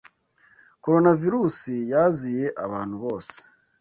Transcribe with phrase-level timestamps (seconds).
[0.83, 1.59] Coronavirus
[1.91, 3.35] yaziye abantu bose